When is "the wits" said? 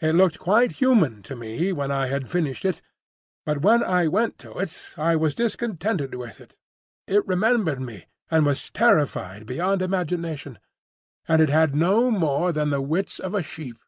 12.70-13.18